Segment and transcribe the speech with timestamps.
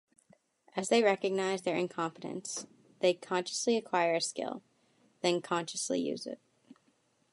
[0.75, 2.65] As they recognize their incompetence,
[3.01, 4.63] they consciously acquire a skill,
[5.21, 6.39] then consciously use it.